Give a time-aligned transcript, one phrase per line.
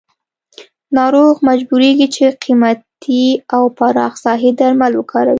[0.97, 3.23] ناروغ مجبوریږي چې قیمتي
[3.55, 5.29] او پراخ ساحې درمل وکاروي.